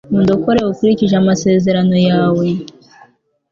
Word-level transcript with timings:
undokore 0.17 0.59
ukurikije 0.71 1.15
amasezerano 1.21 1.95
yawe 2.09 2.47